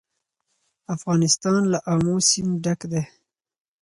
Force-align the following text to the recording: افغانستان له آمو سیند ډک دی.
افغانستان 0.95 1.59
له 1.71 1.79
آمو 1.93 2.15
سیند 2.29 2.53
ډک 2.63 2.81
دی. 2.91 3.03